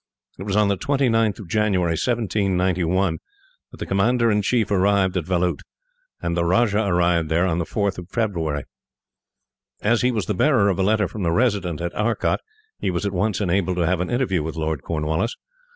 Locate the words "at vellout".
5.15-5.59